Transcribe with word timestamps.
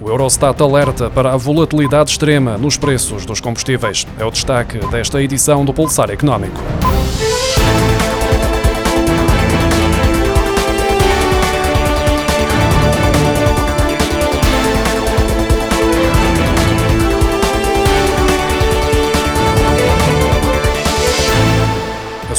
O 0.00 0.08
Eurostat 0.08 0.62
alerta 0.62 1.10
para 1.10 1.34
a 1.34 1.36
volatilidade 1.36 2.10
extrema 2.10 2.56
nos 2.56 2.78
preços 2.78 3.26
dos 3.26 3.38
combustíveis. 3.38 4.06
É 4.18 4.24
o 4.24 4.30
destaque 4.30 4.78
desta 4.86 5.22
edição 5.22 5.62
do 5.62 5.74
Pulsar 5.74 6.10
Económico. 6.10 6.58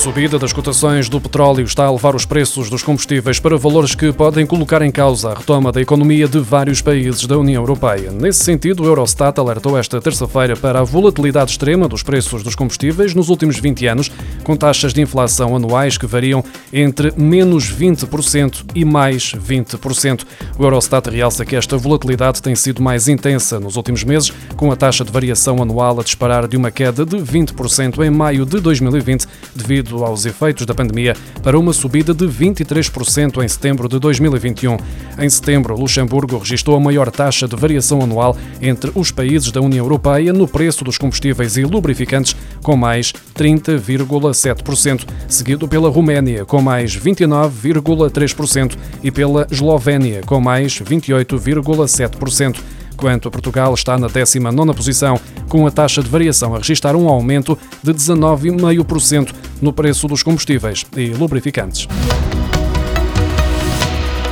Subida 0.01 0.39
das 0.39 0.51
cotações 0.51 1.07
do 1.07 1.21
petróleo 1.21 1.63
está 1.63 1.85
a 1.85 1.91
levar 1.91 2.15
os 2.15 2.25
preços 2.25 2.71
dos 2.71 2.81
combustíveis 2.81 3.39
para 3.39 3.55
valores 3.55 3.93
que 3.93 4.11
podem 4.11 4.47
colocar 4.47 4.81
em 4.81 4.89
causa 4.89 5.29
a 5.29 5.35
retoma 5.35 5.71
da 5.71 5.79
economia 5.79 6.27
de 6.27 6.39
vários 6.39 6.81
países 6.81 7.27
da 7.27 7.37
União 7.37 7.61
Europeia. 7.61 8.09
Nesse 8.09 8.43
sentido, 8.43 8.81
o 8.81 8.87
Eurostat 8.87 9.39
alertou 9.39 9.77
esta 9.77 10.01
terça-feira 10.01 10.55
para 10.55 10.79
a 10.79 10.83
volatilidade 10.83 11.51
extrema 11.51 11.87
dos 11.87 12.01
preços 12.01 12.41
dos 12.41 12.55
combustíveis 12.55 13.13
nos 13.13 13.29
últimos 13.29 13.59
20 13.59 13.85
anos, 13.85 14.11
com 14.43 14.57
taxas 14.57 14.91
de 14.91 15.01
inflação 15.01 15.55
anuais 15.55 15.99
que 15.99 16.07
variam 16.07 16.43
entre 16.73 17.13
menos 17.15 17.71
20% 17.71 18.71
e 18.73 18.83
mais 18.83 19.35
20%. 19.35 20.25
O 20.57 20.63
Eurostat 20.63 21.11
realça 21.11 21.45
que 21.45 21.55
esta 21.55 21.77
volatilidade 21.77 22.41
tem 22.41 22.55
sido 22.55 22.81
mais 22.81 23.07
intensa 23.07 23.59
nos 23.59 23.75
últimos 23.75 24.03
meses, 24.03 24.33
com 24.57 24.71
a 24.71 24.75
taxa 24.75 25.05
de 25.05 25.11
variação 25.11 25.61
anual 25.61 25.99
a 25.99 26.03
disparar 26.03 26.47
de 26.47 26.57
uma 26.57 26.71
queda 26.71 27.05
de 27.05 27.17
20% 27.17 28.03
em 28.03 28.09
maio 28.09 28.47
de 28.47 28.59
2020, 28.59 29.27
devido 29.55 29.90
devido 29.91 30.05
aos 30.05 30.25
efeitos 30.25 30.65
da 30.65 30.73
pandemia, 30.73 31.15
para 31.43 31.59
uma 31.59 31.73
subida 31.73 32.13
de 32.13 32.25
23% 32.25 33.43
em 33.43 33.47
setembro 33.47 33.89
de 33.89 33.99
2021. 33.99 34.77
Em 35.19 35.29
setembro, 35.29 35.77
Luxemburgo 35.77 36.37
registrou 36.37 36.77
a 36.77 36.79
maior 36.79 37.11
taxa 37.11 37.47
de 37.47 37.55
variação 37.55 38.01
anual 38.01 38.37
entre 38.61 38.91
os 38.95 39.11
países 39.11 39.51
da 39.51 39.61
União 39.61 39.83
Europeia 39.83 40.31
no 40.31 40.47
preço 40.47 40.83
dos 40.83 40.97
combustíveis 40.97 41.57
e 41.57 41.63
lubrificantes, 41.63 42.35
com 42.63 42.75
mais 42.75 43.11
30,7%, 43.35 45.05
seguido 45.27 45.67
pela 45.67 45.89
Roménia, 45.89 46.45
com 46.45 46.61
mais 46.61 46.95
29,3%, 46.95 48.77
e 49.03 49.11
pela 49.11 49.47
Eslovénia, 49.51 50.21
com 50.25 50.39
mais 50.39 50.79
28,7% 50.79 52.61
enquanto 53.01 53.31
Portugal 53.31 53.73
está 53.73 53.97
na 53.97 54.07
19ª 54.07 54.75
posição, 54.75 55.19
com 55.49 55.65
a 55.65 55.71
taxa 55.71 56.03
de 56.03 56.09
variação 56.09 56.53
a 56.53 56.59
registrar 56.59 56.95
um 56.95 57.09
aumento 57.09 57.57
de 57.81 57.91
19,5% 57.91 59.33
no 59.61 59.71
preço 59.71 60.07
dos 60.07 60.23
combustíveis 60.23 60.85
e 60.95 61.09
lubrificantes. 61.09 61.87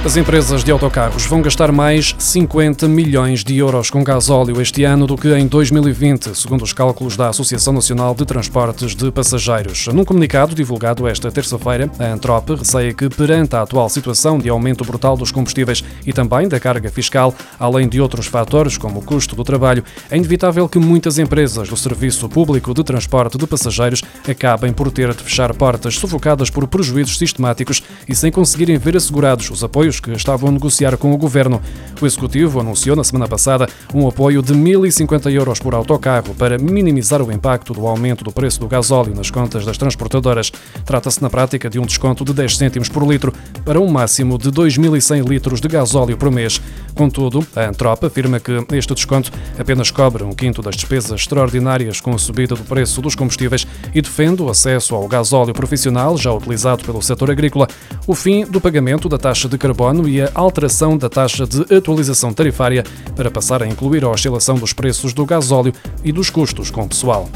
As 0.05 0.15
empresas 0.15 0.63
de 0.63 0.71
autocarros 0.71 1.25
vão 1.25 1.41
gastar 1.41 1.73
mais 1.73 2.15
50 2.17 2.87
milhões 2.87 3.43
de 3.43 3.57
euros 3.57 3.89
com 3.89 4.01
gasóleo 4.01 4.61
este 4.61 4.85
ano 4.85 5.05
do 5.05 5.17
que 5.17 5.27
em 5.35 5.45
2020, 5.45 6.33
segundo 6.35 6.63
os 6.63 6.71
cálculos 6.71 7.17
da 7.17 7.27
Associação 7.27 7.73
Nacional 7.73 8.15
de 8.15 8.25
Transportes 8.25 8.95
de 8.95 9.11
Passageiros. 9.11 9.87
Num 9.87 10.05
comunicado 10.05 10.55
divulgado 10.55 11.05
esta 11.05 11.29
terça-feira, 11.29 11.91
a 11.99 12.13
Antrop 12.13 12.49
receia 12.51 12.93
que, 12.93 13.09
perante 13.09 13.57
a 13.57 13.61
atual 13.61 13.89
situação 13.89 14.39
de 14.39 14.47
aumento 14.47 14.85
brutal 14.85 15.17
dos 15.17 15.33
combustíveis 15.33 15.83
e 16.07 16.13
também 16.13 16.47
da 16.47 16.61
carga 16.61 16.89
fiscal, 16.89 17.35
além 17.59 17.89
de 17.89 17.99
outros 17.99 18.25
fatores 18.25 18.77
como 18.77 19.01
o 19.01 19.03
custo 19.03 19.35
do 19.35 19.43
trabalho, 19.43 19.83
é 20.09 20.15
inevitável 20.15 20.69
que 20.69 20.79
muitas 20.79 21.19
empresas 21.19 21.67
do 21.67 21.75
serviço 21.75 22.29
público 22.29 22.73
de 22.73 22.85
transporte 22.85 23.37
de 23.37 23.45
passageiros 23.45 24.01
acabem 24.27 24.71
por 24.71 24.89
ter 24.91 25.13
de 25.13 25.23
fechar 25.23 25.53
portas 25.53 25.95
sufocadas 25.95 26.49
por 26.49 26.65
prejuízos 26.67 27.17
sistemáticos 27.17 27.83
e 28.07 28.15
sem 28.15 28.31
conseguirem 28.31 28.77
ver 28.77 28.95
assegurados 28.95 29.51
os 29.51 29.61
apoios 29.61 29.88
apoios 29.89 29.99
que 29.99 30.11
estavam 30.11 30.49
a 30.49 30.51
negociar 30.51 30.95
com 30.97 31.11
o 31.11 31.17
governo. 31.17 31.61
O 31.99 32.05
Executivo 32.05 32.59
anunciou 32.59 32.95
na 32.95 33.03
semana 33.03 33.27
passada 33.27 33.67
um 33.93 34.07
apoio 34.07 34.41
de 34.41 34.53
1.050 34.53 35.31
euros 35.31 35.59
por 35.59 35.73
autocarro 35.73 36.33
para 36.35 36.57
minimizar 36.57 37.21
o 37.21 37.31
impacto 37.31 37.73
do 37.73 37.87
aumento 37.87 38.23
do 38.23 38.31
preço 38.31 38.59
do 38.59 38.67
gasóleo 38.67 39.13
nas 39.15 39.31
contas 39.31 39.65
das 39.65 39.77
transportadoras. 39.77 40.51
Trata-se 40.85 41.21
na 41.21 41.29
prática 41.29 41.69
de 41.69 41.79
um 41.79 41.85
desconto 41.85 42.23
de 42.23 42.33
10 42.33 42.57
cêntimos 42.57 42.89
por 42.89 43.05
litro 43.05 43.33
para 43.65 43.79
um 43.79 43.87
máximo 43.87 44.37
de 44.37 44.51
2.100 44.51 45.27
litros 45.27 45.59
de 45.59 45.67
gasóleo 45.67 46.17
por 46.17 46.31
mês. 46.31 46.61
Contudo, 46.93 47.45
a 47.55 47.65
Antrop 47.65 48.03
afirma 48.03 48.39
que 48.39 48.51
este 48.73 48.93
desconto 48.93 49.31
apenas 49.57 49.89
cobre 49.89 50.23
um 50.23 50.33
quinto 50.33 50.61
das 50.61 50.75
despesas 50.75 51.11
extraordinárias 51.11 51.99
com 51.99 52.13
a 52.13 52.17
subida 52.17 52.55
do 52.55 52.63
preço 52.63 53.01
dos 53.01 53.15
combustíveis 53.15 53.65
e 53.93 54.01
defende 54.01 54.41
o 54.41 54.49
acesso 54.49 54.95
ao 54.95 55.07
gasóleo 55.07 55.53
profissional 55.53 56.17
já 56.17 56.31
utilizado 56.31 56.83
pelo 56.83 57.01
setor 57.01 57.31
agrícola, 57.31 57.67
o 58.05 58.13
fim 58.13 58.45
do 58.45 58.61
pagamento 58.61 59.07
da 59.07 59.17
taxa 59.17 59.47
de 59.47 59.57
carbono 59.57 59.78
carbono 59.79 60.09
e 60.09 60.21
a 60.21 60.29
alteração 60.35 60.97
da 60.97 61.07
taxa 61.07 61.47
de 61.47 61.73
atualização 61.73 62.33
tarifária 62.33 62.83
para 63.15 63.31
passar 63.31 63.63
a 63.63 63.67
incluir 63.67 64.03
a 64.03 64.09
oscilação 64.09 64.55
dos 64.55 64.73
preços 64.73 65.13
do 65.13 65.25
gasóleo 65.25 65.73
e 66.03 66.11
dos 66.11 66.29
custos 66.29 66.69
com 66.69 66.85
pessoal. 66.85 67.29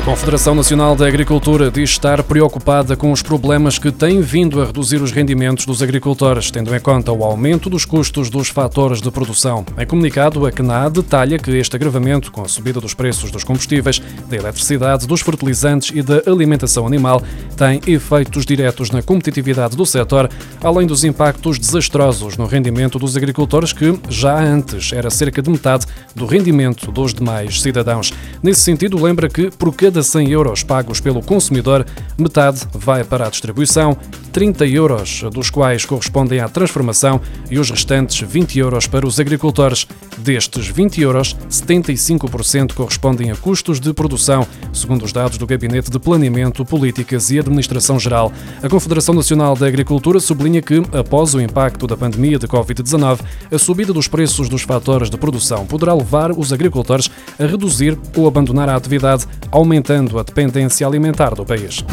A 0.00 0.02
Confederação 0.02 0.54
Nacional 0.54 0.96
da 0.96 1.06
Agricultura 1.06 1.70
diz 1.70 1.90
estar 1.90 2.22
preocupada 2.22 2.96
com 2.96 3.12
os 3.12 3.20
problemas 3.20 3.78
que 3.78 3.92
têm 3.92 4.22
vindo 4.22 4.62
a 4.62 4.64
reduzir 4.64 4.96
os 5.02 5.12
rendimentos 5.12 5.66
dos 5.66 5.82
agricultores, 5.82 6.50
tendo 6.50 6.74
em 6.74 6.80
conta 6.80 7.12
o 7.12 7.22
aumento 7.22 7.68
dos 7.68 7.84
custos 7.84 8.30
dos 8.30 8.48
fatores 8.48 9.02
de 9.02 9.10
produção. 9.10 9.62
Em 9.76 9.86
comunicado, 9.86 10.46
a 10.46 10.50
CNA 10.50 10.88
detalha 10.88 11.38
que 11.38 11.50
este 11.50 11.76
agravamento, 11.76 12.32
com 12.32 12.40
a 12.40 12.48
subida 12.48 12.80
dos 12.80 12.94
preços 12.94 13.30
dos 13.30 13.44
combustíveis, 13.44 14.00
da 14.26 14.36
eletricidade, 14.38 15.06
dos 15.06 15.20
fertilizantes 15.20 15.94
e 15.94 16.00
da 16.00 16.22
alimentação 16.26 16.86
animal, 16.86 17.22
tem 17.60 17.78
efeitos 17.86 18.46
diretos 18.46 18.90
na 18.90 19.02
competitividade 19.02 19.76
do 19.76 19.84
setor, 19.84 20.30
além 20.64 20.86
dos 20.86 21.04
impactos 21.04 21.58
desastrosos 21.58 22.38
no 22.38 22.46
rendimento 22.46 22.98
dos 22.98 23.18
agricultores, 23.18 23.70
que 23.70 24.00
já 24.08 24.42
antes 24.42 24.94
era 24.94 25.10
cerca 25.10 25.42
de 25.42 25.50
metade 25.50 25.84
do 26.14 26.24
rendimento 26.24 26.90
dos 26.90 27.12
demais 27.12 27.60
cidadãos. 27.60 28.14
Nesse 28.42 28.62
sentido, 28.62 29.02
lembra 29.02 29.28
que, 29.28 29.50
por 29.50 29.74
cada 29.74 29.90
cada 29.90 30.02
100 30.02 30.30
euros 30.30 30.62
pagos 30.62 31.00
pelo 31.00 31.20
consumidor, 31.20 31.84
metade 32.16 32.60
vai 32.72 33.04
para 33.04 33.26
a 33.26 33.30
distribuição, 33.30 33.94
30 34.32 34.66
euros 34.66 35.24
dos 35.32 35.50
quais 35.50 35.84
correspondem 35.84 36.40
à 36.40 36.48
transformação 36.48 37.20
e 37.50 37.58
os 37.58 37.70
restantes 37.70 38.20
20 38.20 38.58
euros 38.58 38.86
para 38.86 39.06
os 39.06 39.20
agricultores. 39.20 39.86
Destes 40.16 40.68
20 40.68 41.00
euros, 41.02 41.36
75% 41.50 42.72
correspondem 42.72 43.30
a 43.30 43.36
custos 43.36 43.80
de 43.80 43.92
produção, 43.92 44.46
segundo 44.72 45.04
os 45.04 45.12
dados 45.12 45.36
do 45.36 45.46
Gabinete 45.46 45.90
de 45.90 45.98
Planeamento, 45.98 46.64
Políticas 46.64 47.30
e 47.30 47.38
Administração 47.38 47.49
Geral. 47.98 48.32
A 48.62 48.68
Confederação 48.68 49.14
Nacional 49.14 49.56
da 49.56 49.66
Agricultura 49.66 50.20
sublinha 50.20 50.62
que, 50.62 50.82
após 50.92 51.34
o 51.34 51.40
impacto 51.40 51.86
da 51.86 51.96
pandemia 51.96 52.38
de 52.38 52.46
Covid-19, 52.46 53.20
a 53.50 53.58
subida 53.58 53.92
dos 53.92 54.08
preços 54.08 54.48
dos 54.48 54.62
fatores 54.62 55.10
de 55.10 55.16
produção 55.16 55.66
poderá 55.66 55.94
levar 55.94 56.30
os 56.32 56.52
agricultores 56.52 57.10
a 57.38 57.46
reduzir 57.46 57.98
ou 58.16 58.26
abandonar 58.26 58.68
a 58.68 58.76
atividade, 58.76 59.26
aumentando 59.50 60.18
a 60.18 60.22
dependência 60.22 60.86
alimentar 60.86 61.34
do 61.34 61.44
país. 61.44 61.84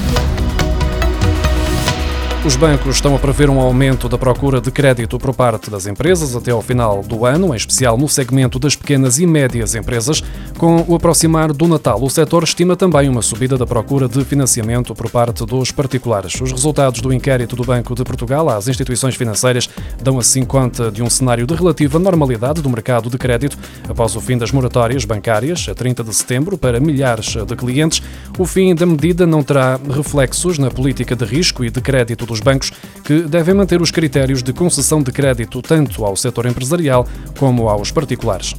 Os 2.47 2.55
bancos 2.55 2.95
estão 2.95 3.13
a 3.13 3.19
prever 3.19 3.49
um 3.49 3.59
aumento 3.59 4.07
da 4.07 4.17
procura 4.17 4.61
de 4.61 4.71
crédito 4.71 5.17
por 5.17 5.35
parte 5.35 5.69
das 5.69 5.85
empresas 5.85 6.33
até 6.33 6.51
ao 6.51 6.61
final 6.61 7.01
do 7.01 7.25
ano, 7.25 7.53
em 7.53 7.57
especial 7.57 7.97
no 7.97 8.07
segmento 8.07 8.57
das 8.57 8.73
pequenas 8.73 9.19
e 9.19 9.25
médias 9.25 9.75
empresas. 9.75 10.23
Com 10.57 10.83
o 10.87 10.95
aproximar 10.95 11.53
do 11.53 11.67
Natal, 11.67 12.01
o 12.01 12.09
setor 12.09 12.43
estima 12.43 12.75
também 12.75 13.07
uma 13.07 13.21
subida 13.21 13.59
da 13.59 13.65
procura 13.67 14.07
de 14.07 14.25
financiamento 14.25 14.95
por 14.95 15.07
parte 15.07 15.45
dos 15.45 15.71
particulares. 15.71 16.33
Os 16.41 16.51
resultados 16.51 16.99
do 16.99 17.13
inquérito 17.13 17.55
do 17.55 17.63
Banco 17.63 17.93
de 17.93 18.03
Portugal 18.03 18.49
às 18.49 18.67
instituições 18.67 19.13
financeiras 19.13 19.69
dão 20.01 20.17
assim 20.17 20.43
conta 20.43 20.89
de 20.89 21.03
um 21.03 21.11
cenário 21.11 21.45
de 21.45 21.53
relativa 21.53 21.99
normalidade 21.99 22.59
do 22.59 22.69
mercado 22.71 23.07
de 23.07 23.19
crédito 23.19 23.55
após 23.87 24.15
o 24.15 24.21
fim 24.21 24.35
das 24.35 24.51
moratórias 24.51 25.05
bancárias, 25.05 25.67
a 25.69 25.75
30 25.75 26.03
de 26.03 26.13
setembro, 26.15 26.57
para 26.57 26.79
milhares 26.79 27.35
de 27.35 27.55
clientes. 27.55 28.01
O 28.39 28.45
fim 28.45 28.73
da 28.73 28.85
medida 28.87 29.27
não 29.27 29.43
terá 29.43 29.79
reflexos 29.95 30.57
na 30.57 30.71
política 30.71 31.15
de 31.15 31.23
risco 31.23 31.63
e 31.63 31.69
de 31.69 31.81
crédito 31.81 32.25
dos 32.25 32.39
bancos, 32.39 32.71
que 33.03 33.21
devem 33.21 33.53
manter 33.53 33.79
os 33.79 33.91
critérios 33.91 34.41
de 34.41 34.51
concessão 34.53 35.03
de 35.03 35.11
crédito 35.11 35.61
tanto 35.61 36.03
ao 36.03 36.15
setor 36.15 36.47
empresarial 36.47 37.05
como 37.37 37.69
aos 37.69 37.91
particulares. 37.91 38.55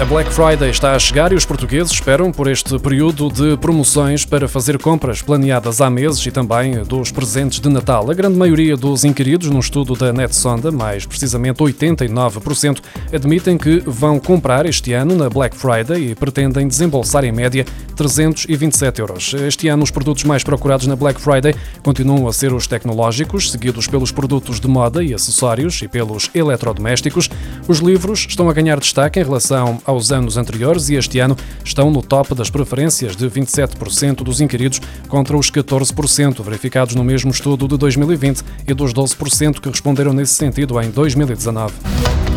A 0.00 0.04
Black 0.04 0.28
Friday 0.32 0.70
está 0.70 0.96
a 0.96 0.98
chegar 0.98 1.30
e 1.30 1.36
os 1.36 1.46
portugueses 1.46 1.92
esperam 1.92 2.32
por 2.32 2.48
este 2.48 2.76
período 2.80 3.30
de 3.30 3.56
promoções 3.56 4.24
para 4.24 4.48
fazer 4.48 4.76
compras 4.76 5.22
planeadas 5.22 5.80
há 5.80 5.88
meses 5.88 6.26
e 6.26 6.32
também 6.32 6.82
dos 6.82 7.12
presentes 7.12 7.60
de 7.60 7.68
Natal. 7.68 8.10
A 8.10 8.14
grande 8.14 8.36
maioria 8.36 8.76
dos 8.76 9.04
inquiridos 9.04 9.48
no 9.48 9.60
estudo 9.60 9.94
da 9.94 10.12
NetSonda, 10.12 10.72
mais 10.72 11.06
precisamente 11.06 11.58
89%, 11.58 12.82
admitem 13.14 13.56
que 13.56 13.84
vão 13.86 14.18
comprar 14.18 14.66
este 14.66 14.92
ano 14.92 15.14
na 15.14 15.30
Black 15.30 15.56
Friday 15.56 16.10
e 16.10 16.14
pretendem 16.16 16.66
desembolsar 16.66 17.22
em 17.24 17.30
média 17.30 17.64
327 17.94 19.00
euros. 19.00 19.32
Este 19.34 19.68
ano, 19.68 19.84
os 19.84 19.92
produtos 19.92 20.24
mais 20.24 20.42
procurados 20.42 20.88
na 20.88 20.96
Black 20.96 21.20
Friday 21.20 21.54
continuam 21.84 22.26
a 22.26 22.32
ser 22.32 22.52
os 22.52 22.66
tecnológicos, 22.66 23.52
seguidos 23.52 23.86
pelos 23.86 24.10
produtos 24.10 24.58
de 24.58 24.66
moda 24.66 25.04
e 25.04 25.14
acessórios 25.14 25.80
e 25.82 25.86
pelos 25.86 26.28
eletrodomésticos. 26.34 27.30
Os 27.68 27.78
livros 27.78 28.26
estão 28.28 28.50
a 28.50 28.52
ganhar 28.52 28.80
destaque 28.80 29.20
em 29.20 29.22
relação 29.22 29.80
aos 29.84 30.10
anos 30.12 30.36
anteriores 30.36 30.88
e 30.88 30.94
este 30.94 31.18
ano 31.18 31.36
estão 31.64 31.90
no 31.90 32.02
top 32.02 32.34
das 32.34 32.50
preferências 32.50 33.16
de 33.16 33.28
27% 33.28 34.22
dos 34.22 34.40
inquiridos 34.40 34.80
contra 35.08 35.36
os 35.36 35.50
14% 35.50 36.42
verificados 36.42 36.94
no 36.94 37.04
mesmo 37.04 37.30
estudo 37.30 37.68
de 37.68 37.76
2020 37.76 38.42
e 38.66 38.74
dos 38.74 38.92
12% 38.92 39.60
que 39.60 39.68
responderam 39.68 40.12
nesse 40.12 40.34
sentido 40.34 40.80
em 40.80 40.90
2019. 40.90 42.33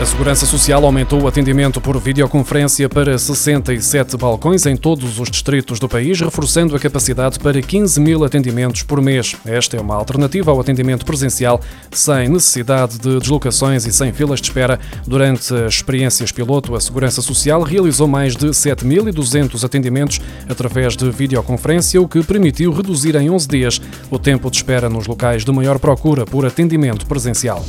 A 0.00 0.06
Segurança 0.06 0.46
Social 0.46 0.82
aumentou 0.82 1.20
o 1.20 1.28
atendimento 1.28 1.78
por 1.78 2.00
videoconferência 2.00 2.88
para 2.88 3.18
67 3.18 4.16
balcões 4.16 4.64
em 4.64 4.74
todos 4.74 5.20
os 5.20 5.30
distritos 5.30 5.78
do 5.78 5.90
país, 5.90 6.18
reforçando 6.18 6.74
a 6.74 6.78
capacidade 6.80 7.38
para 7.38 7.60
15 7.60 8.00
mil 8.00 8.24
atendimentos 8.24 8.82
por 8.82 9.02
mês. 9.02 9.36
Esta 9.44 9.76
é 9.76 9.80
uma 9.80 9.94
alternativa 9.94 10.50
ao 10.50 10.58
atendimento 10.58 11.04
presencial, 11.04 11.60
sem 11.90 12.30
necessidade 12.30 12.98
de 12.98 13.18
deslocações 13.18 13.84
e 13.84 13.92
sem 13.92 14.10
filas 14.10 14.40
de 14.40 14.46
espera. 14.46 14.80
Durante 15.06 15.52
as 15.54 15.74
experiências 15.74 16.32
piloto, 16.32 16.74
a 16.74 16.80
Segurança 16.80 17.20
Social 17.20 17.60
realizou 17.62 18.08
mais 18.08 18.34
de 18.34 18.46
7.200 18.46 19.62
atendimentos 19.62 20.18
através 20.48 20.96
de 20.96 21.10
videoconferência, 21.10 22.00
o 22.00 22.08
que 22.08 22.22
permitiu 22.22 22.72
reduzir 22.72 23.16
em 23.16 23.28
11 23.28 23.46
dias 23.46 23.82
o 24.10 24.18
tempo 24.18 24.50
de 24.50 24.56
espera 24.56 24.88
nos 24.88 25.06
locais 25.06 25.44
de 25.44 25.52
maior 25.52 25.78
procura 25.78 26.24
por 26.24 26.46
atendimento 26.46 27.04
presencial. 27.04 27.62